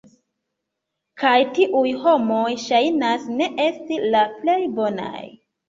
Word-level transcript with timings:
Kaj 1.23 1.33
tiuj 1.57 1.83
homoj 2.07 2.41
ŝajnas 2.65 3.29
ne 3.37 3.53
esti 3.69 4.03
la 4.11 4.27
plej 4.43 4.59
bonaj 4.83 5.25